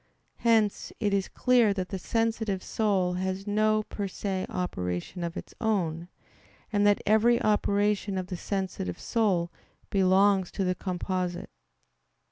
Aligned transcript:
Hence 0.37 0.91
it 0.99 1.13
is 1.13 1.27
clear 1.27 1.75
that 1.75 1.89
the 1.89 1.99
sensitive 1.99 2.63
soul 2.63 3.13
has 3.13 3.45
no 3.45 3.83
per 3.83 4.07
se 4.07 4.47
operation 4.49 5.23
of 5.23 5.37
its 5.37 5.53
own, 5.61 6.07
and 6.73 6.87
that 6.87 7.03
every 7.05 7.39
operation 7.39 8.17
of 8.17 8.25
the 8.25 8.35
sensitive 8.35 8.99
soul 8.99 9.51
belongs 9.91 10.49
to 10.53 10.63
the 10.63 10.73
composite. 10.73 11.51